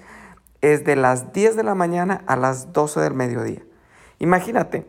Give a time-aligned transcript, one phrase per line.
[0.61, 3.64] es de las 10 de la mañana a las 12 del mediodía.
[4.19, 4.86] Imagínate,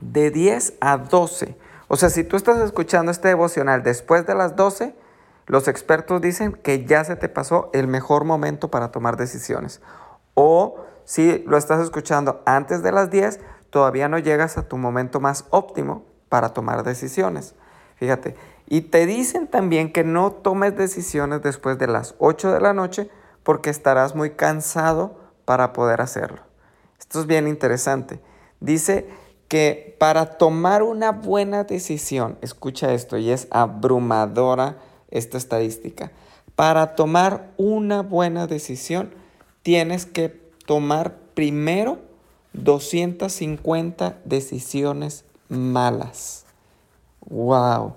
[0.00, 1.58] de 10 a 12.
[1.88, 4.94] O sea, si tú estás escuchando este devocional después de las 12,
[5.46, 9.80] los expertos dicen que ya se te pasó el mejor momento para tomar decisiones.
[10.34, 15.18] O si lo estás escuchando antes de las 10, todavía no llegas a tu momento
[15.18, 17.56] más óptimo para tomar decisiones.
[18.02, 18.34] Fíjate,
[18.68, 23.08] y te dicen también que no tomes decisiones después de las 8 de la noche
[23.44, 26.42] porque estarás muy cansado para poder hacerlo.
[26.98, 28.18] Esto es bien interesante.
[28.58, 29.06] Dice
[29.46, 34.78] que para tomar una buena decisión, escucha esto, y es abrumadora
[35.12, 36.10] esta estadística,
[36.56, 39.14] para tomar una buena decisión
[39.62, 42.00] tienes que tomar primero
[42.52, 46.46] 250 decisiones malas.
[47.28, 47.94] ¡Wow!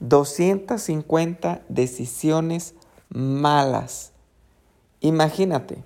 [0.00, 2.74] 250 decisiones
[3.08, 4.12] malas.
[5.00, 5.84] Imagínate,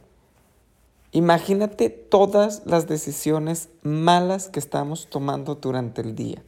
[1.13, 6.43] imagínate todas las decisiones malas que estamos tomando durante el día.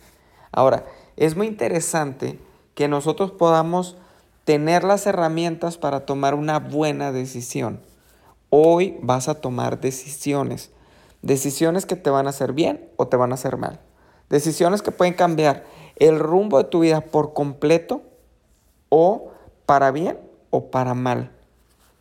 [0.51, 0.85] Ahora,
[1.17, 2.39] es muy interesante
[2.75, 3.97] que nosotros podamos
[4.45, 7.81] tener las herramientas para tomar una buena decisión.
[8.51, 10.71] Hoy vas a tomar decisiones.
[11.23, 13.81] Decisiones que te van a hacer bien o te van a hacer mal.
[14.29, 15.65] Decisiones que pueden cambiar
[15.97, 18.03] el rumbo de tu vida por completo
[18.89, 19.31] o
[19.67, 20.19] para bien
[20.51, 21.31] o para mal.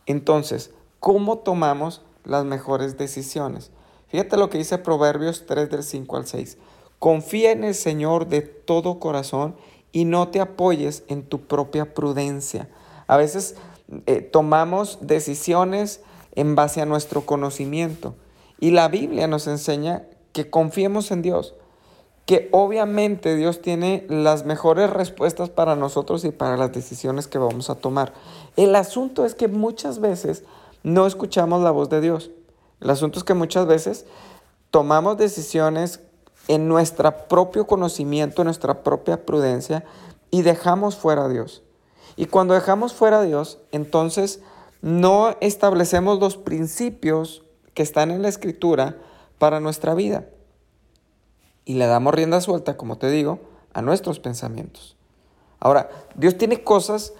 [0.06, 3.72] Entonces, ¿cómo tomamos las mejores decisiones?
[4.08, 6.58] Fíjate lo que dice Proverbios 3 del 5 al 6.
[7.00, 9.56] Confía en el Señor de todo corazón
[9.92, 12.70] y no te apoyes en tu propia prudencia.
[13.08, 13.56] A veces
[14.06, 16.02] eh, tomamos decisiones
[16.34, 18.16] en base a nuestro conocimiento
[18.60, 21.56] y la Biblia nos enseña que confiemos en Dios
[22.32, 27.70] que obviamente Dios tiene las mejores respuestas para nosotros y para las decisiones que vamos
[27.70, 28.14] a tomar.
[28.56, 30.46] El asunto es que muchas veces
[30.82, 32.32] no escuchamos la voz de Dios.
[32.80, 34.06] El asunto es que muchas veces
[34.70, 36.00] tomamos decisiones
[36.48, 39.84] en nuestro propio conocimiento, en nuestra propia prudencia
[40.30, 41.64] y dejamos fuera a Dios.
[42.16, 44.40] Y cuando dejamos fuera a Dios, entonces
[44.82, 47.44] no establecemos los principios
[47.74, 48.96] que están en la escritura
[49.38, 50.28] para nuestra vida
[51.66, 53.40] y le damos rienda suelta, como te digo,
[53.74, 54.98] a nuestros pensamientos.
[55.60, 57.14] Ahora, Dios tiene cosas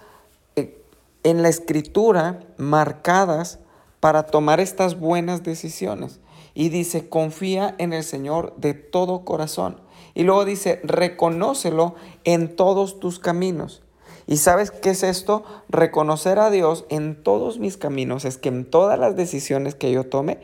[0.56, 0.82] eh,
[1.22, 3.60] en la escritura marcadas
[4.00, 6.18] para tomar estas buenas decisiones.
[6.54, 9.80] Y dice, confía en el Señor de todo corazón.
[10.14, 13.82] Y luego dice, reconócelo en todos tus caminos.
[14.26, 15.44] ¿Y sabes qué es esto?
[15.68, 20.04] Reconocer a Dios en todos mis caminos es que en todas las decisiones que yo
[20.04, 20.40] tome,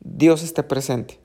[0.00, 1.21] Dios esté presente.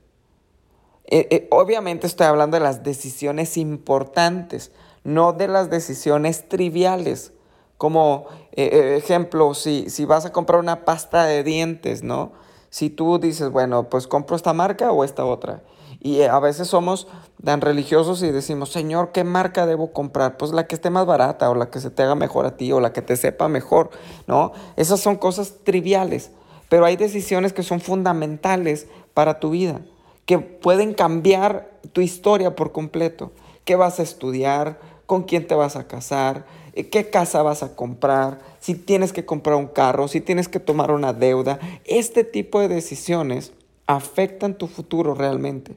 [1.10, 4.72] Eh, eh, obviamente estoy hablando de las decisiones importantes,
[5.04, 7.32] no de las decisiones triviales.
[7.78, 12.32] Como eh, ejemplo, si, si vas a comprar una pasta de dientes, ¿no?
[12.68, 15.62] Si tú dices, bueno, pues compro esta marca o esta otra.
[16.00, 17.08] Y a veces somos
[17.42, 20.36] tan religiosos y decimos, Señor, ¿qué marca debo comprar?
[20.36, 22.70] Pues la que esté más barata o la que se te haga mejor a ti
[22.72, 23.90] o la que te sepa mejor,
[24.26, 24.52] ¿no?
[24.76, 26.32] Esas son cosas triviales,
[26.68, 29.80] pero hay decisiones que son fundamentales para tu vida
[30.28, 33.32] que pueden cambiar tu historia por completo.
[33.64, 34.78] ¿Qué vas a estudiar?
[35.06, 36.44] ¿Con quién te vas a casar?
[36.92, 40.92] qué casa vas a comprar, si tienes que comprar un carro, si tienes que tomar
[40.92, 41.58] una deuda.
[41.84, 43.52] Este tipo de decisiones
[43.86, 45.76] afectan tu futuro realmente.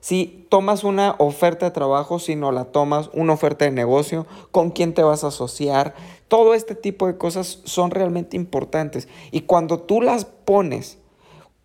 [0.00, 4.70] Si tomas una oferta de trabajo, si no la tomas, una oferta de negocio, con
[4.70, 5.94] quién te vas a asociar,
[6.26, 9.08] todo este tipo de cosas son realmente importantes.
[9.30, 10.98] Y cuando tú las pones,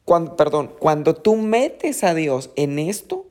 [0.05, 3.25] cuando, perdón, cuando tú metes a Dios en esto,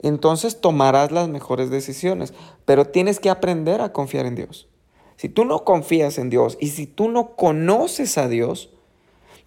[0.00, 2.34] entonces tomarás las mejores decisiones.
[2.64, 4.68] Pero tienes que aprender a confiar en Dios.
[5.16, 8.70] Si tú no confías en Dios y si tú no conoces a Dios,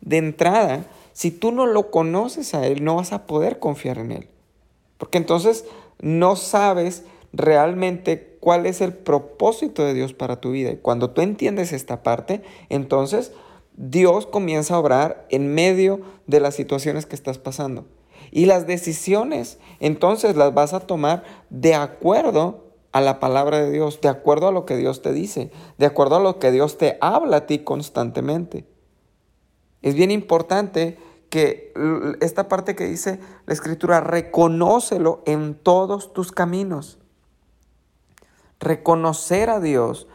[0.02, 4.12] de entrada, si tú no lo conoces a Él, no vas a poder confiar en
[4.12, 4.30] Él.
[4.98, 5.66] Porque entonces
[6.00, 7.04] no sabes
[7.34, 10.72] realmente cuál es el propósito de Dios para tu vida.
[10.72, 13.32] Y cuando tú entiendes esta parte, entonces
[13.74, 17.86] Dios comienza a obrar en medio de las situaciones que estás pasando.
[18.32, 24.02] Y las decisiones, entonces las vas a tomar de acuerdo a la palabra de Dios,
[24.02, 26.98] de acuerdo a lo que Dios te dice, de acuerdo a lo que Dios te
[27.02, 28.66] habla a ti constantemente.
[29.82, 30.98] Es bien importante
[31.30, 31.74] que
[32.20, 37.00] esta parte que dice la escritura, reconócelo en todos tus caminos.
[38.60, 40.08] Reconocer a Dios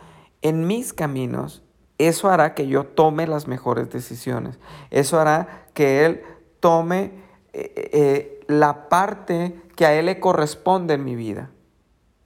[0.42, 1.62] en mis caminos,
[1.98, 4.58] eso hará que yo tome las mejores decisiones.
[4.90, 6.22] Eso hará que Él
[6.60, 7.12] tome
[7.52, 11.50] eh, eh, la parte que a Él le corresponde en mi vida.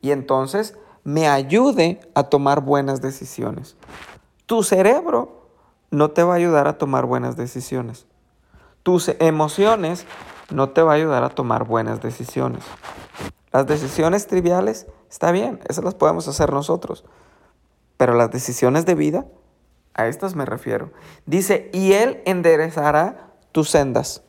[0.00, 3.76] Y entonces me ayude a tomar buenas decisiones.
[4.46, 5.48] Tu cerebro
[5.90, 8.06] no te va a ayudar a tomar buenas decisiones
[8.82, 10.06] tus emociones
[10.50, 12.64] no te va a ayudar a tomar buenas decisiones.
[13.52, 17.04] Las decisiones triviales, está bien, esas las podemos hacer nosotros.
[17.96, 19.26] Pero las decisiones de vida,
[19.94, 20.92] a estas me refiero.
[21.26, 24.22] Dice, y Él enderezará tus sendas.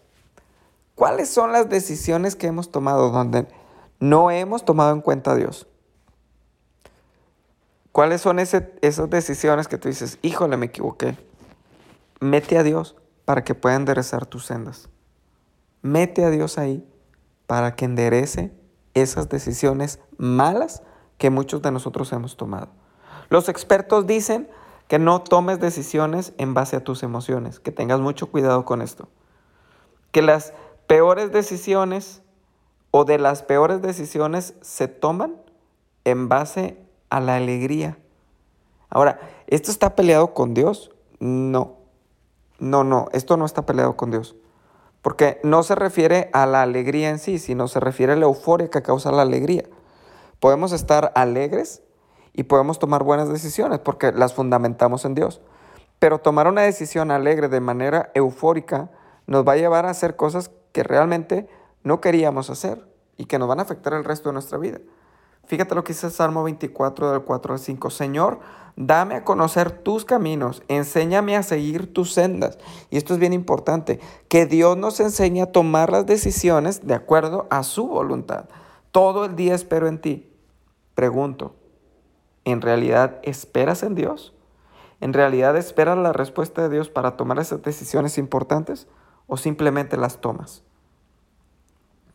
[0.96, 3.48] ¿Cuáles son las decisiones que hemos tomado donde
[4.00, 5.68] no hemos tomado en cuenta a Dios?
[7.92, 11.18] ¿Cuáles son esas decisiones que tú dices, híjole, me equivoqué?
[12.20, 14.90] Mete a Dios para que pueda enderezar tus sendas.
[15.82, 16.88] Mete a Dios ahí
[17.48, 18.54] para que enderece
[18.94, 20.84] esas decisiones malas
[21.18, 22.70] que muchos de nosotros hemos tomado.
[23.30, 24.50] Los expertos dicen
[24.92, 29.08] que no tomes decisiones en base a tus emociones, que tengas mucho cuidado con esto.
[30.12, 30.52] Que las
[30.86, 32.22] peores decisiones
[32.92, 35.38] o de las peores decisiones se toman
[36.04, 36.78] en base
[37.10, 38.00] a la alegría.
[38.90, 40.92] Ahora, ¿esto está peleado con Dios?
[41.22, 41.78] No.
[42.60, 44.36] No, no, esto no está peleado con Dios.
[45.02, 48.70] Porque no se refiere a la alegría en sí, sino se refiere a la euforia
[48.70, 49.64] que causa la alegría.
[50.42, 51.82] Podemos estar alegres
[52.34, 55.42] y podemos tomar buenas decisiones porque las fundamentamos en Dios.
[56.00, 58.90] Pero tomar una decisión alegre de manera eufórica
[59.28, 61.48] nos va a llevar a hacer cosas que realmente
[61.84, 62.88] no queríamos hacer
[63.18, 64.80] y que nos van a afectar el resto de nuestra vida.
[65.46, 67.90] Fíjate lo que dice Salmo 24 del 4 al 5.
[67.90, 68.40] Señor,
[68.76, 72.58] dame a conocer tus caminos, enséñame a seguir tus sendas.
[72.90, 77.48] Y esto es bien importante, que Dios nos enseñe a tomar las decisiones de acuerdo
[77.50, 78.46] a su voluntad.
[78.92, 80.32] Todo el día espero en ti.
[80.96, 81.56] Pregunto,
[82.46, 84.34] ¿en realidad esperas en Dios?
[85.00, 88.88] ¿En realidad esperas la respuesta de Dios para tomar esas decisiones importantes
[89.28, 90.64] o simplemente las tomas?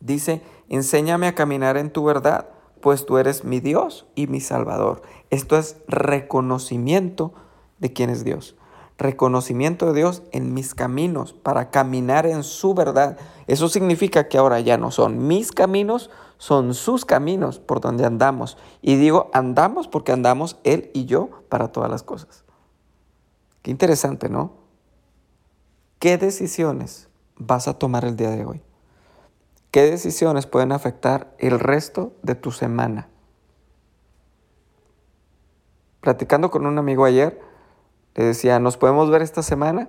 [0.00, 2.49] Dice, enséñame a caminar en tu verdad
[2.81, 5.02] pues tú eres mi Dios y mi Salvador.
[5.31, 7.32] Esto es reconocimiento
[7.78, 8.56] de quién es Dios.
[8.99, 13.19] Reconocimiento de Dios en mis caminos para caminar en su verdad.
[13.49, 18.59] Eso significa que ahora ya no son mis caminos, son sus caminos por donde andamos.
[18.83, 22.45] Y digo andamos porque andamos Él y yo para todas las cosas.
[23.62, 24.52] Qué interesante, ¿no?
[25.99, 28.62] ¿Qué decisiones vas a tomar el día de hoy?
[29.71, 33.09] ¿Qué decisiones pueden afectar el resto de tu semana?
[36.00, 37.40] Platicando con un amigo ayer,
[38.14, 39.88] le decía, ¿nos podemos ver esta semana?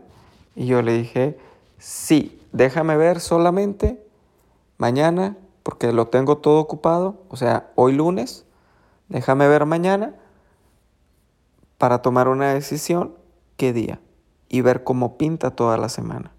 [0.55, 1.37] Y yo le dije,
[1.77, 4.03] sí, déjame ver solamente
[4.77, 5.37] mañana,
[5.67, 8.45] porque lo tengo todo ocupado, o sea, hoy lunes,
[9.09, 10.15] déjame ver mañana
[11.77, 13.17] para tomar una decisión
[13.57, 13.99] qué día
[14.47, 16.31] y ver cómo pinta toda la semana.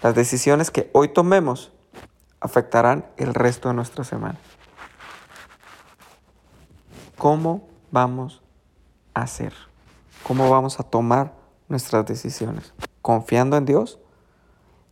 [0.00, 1.72] Las decisiones que hoy tomemos
[2.38, 4.38] afectarán el resto de nuestra semana.
[7.18, 8.42] ¿Cómo vamos
[9.12, 9.54] a hacer?
[10.22, 11.34] ¿Cómo vamos a tomar
[11.68, 12.74] nuestras decisiones?
[13.02, 13.98] ¿Confiando en Dios?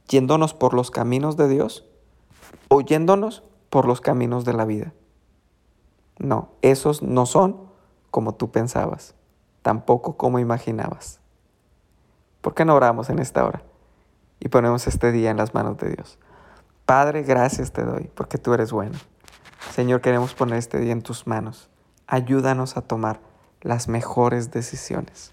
[0.09, 1.87] ¿Yéndonos por los caminos de Dios?
[2.69, 4.93] ¿O yéndonos por los caminos de la vida?
[6.19, 7.69] No, esos no son
[8.11, 9.15] como tú pensabas,
[9.63, 11.21] tampoco como imaginabas.
[12.41, 13.63] ¿Por qué no oramos en esta hora
[14.41, 16.19] y ponemos este día en las manos de Dios?
[16.87, 18.99] Padre, gracias te doy porque tú eres bueno.
[19.71, 21.71] Señor, queremos poner este día en tus manos.
[22.07, 23.21] Ayúdanos a tomar
[23.63, 25.33] las mejores decisiones.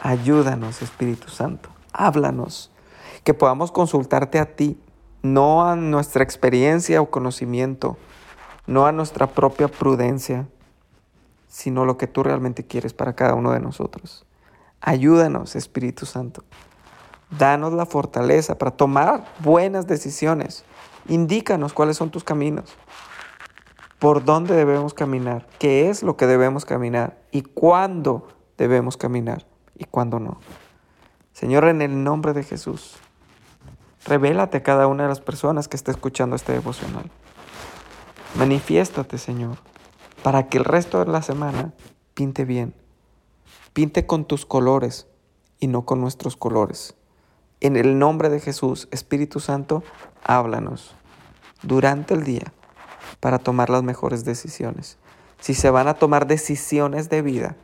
[0.00, 1.68] Ayúdanos, Espíritu Santo.
[1.92, 2.70] Háblanos.
[3.24, 4.80] Que podamos consultarte a ti,
[5.22, 7.96] no a nuestra experiencia o conocimiento,
[8.66, 10.46] no a nuestra propia prudencia,
[11.48, 14.26] sino lo que tú realmente quieres para cada uno de nosotros.
[14.80, 16.44] Ayúdanos, Espíritu Santo.
[17.36, 20.64] Danos la fortaleza para tomar buenas decisiones.
[21.08, 22.76] Indícanos cuáles son tus caminos,
[23.98, 29.84] por dónde debemos caminar, qué es lo que debemos caminar y cuándo debemos caminar y
[29.84, 30.38] cuándo no.
[31.32, 32.96] Señor, en el nombre de Jesús,
[34.08, 37.10] revélate a cada una de las personas que esté escuchando este devocional.
[38.34, 39.58] Manifiéstate, Señor,
[40.22, 41.72] para que el resto de la semana
[42.14, 42.74] pinte bien.
[43.72, 45.06] Pinte con tus colores
[45.60, 46.94] y no con nuestros colores.
[47.60, 49.82] En el nombre de Jesús, Espíritu Santo,
[50.24, 50.94] háblanos
[51.62, 52.52] durante el día
[53.20, 54.96] para tomar las mejores decisiones.
[55.40, 57.56] Si se van a tomar decisiones de vida,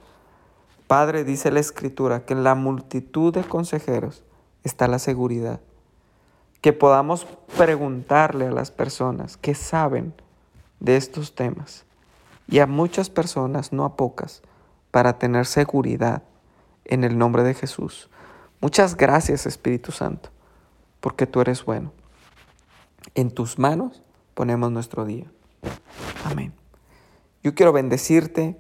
[0.87, 4.25] Padre, dice la Escritura, que en la multitud de consejeros
[4.63, 5.61] está la seguridad.
[6.65, 7.27] Que podamos
[7.59, 10.15] preguntarle a las personas que saben
[10.81, 11.85] de estos temas
[12.49, 14.41] y a muchas personas, no a pocas,
[14.91, 16.23] para tener seguridad
[16.87, 18.09] en el nombre de Jesús.
[18.63, 20.31] Muchas gracias Espíritu Santo,
[21.01, 21.93] porque tú eres bueno.
[23.15, 24.03] En tus manos
[24.33, 25.31] ponemos nuestro día.
[26.25, 26.55] Amén.
[27.43, 28.59] Yo quiero bendecirte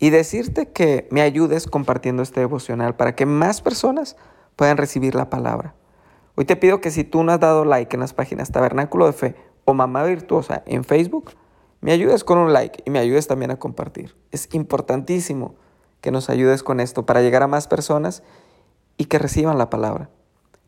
[0.00, 4.16] y decirte que me ayudes compartiendo este devocional para que más personas
[4.56, 5.76] puedan recibir la palabra.
[6.38, 9.14] Hoy te pido que si tú no has dado like en las páginas Tabernáculo de
[9.14, 11.32] Fe o Mamá Virtuosa en Facebook,
[11.80, 14.14] me ayudes con un like y me ayudes también a compartir.
[14.32, 15.54] Es importantísimo
[16.02, 18.22] que nos ayudes con esto para llegar a más personas
[18.98, 20.10] y que reciban la palabra.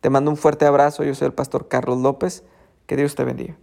[0.01, 2.45] Te mando un fuerte abrazo, yo soy el pastor Carlos López,
[2.87, 3.59] que Dios te bendiga.